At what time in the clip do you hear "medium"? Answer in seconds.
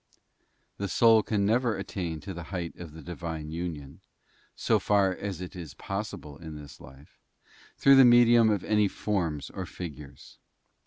8.05-8.49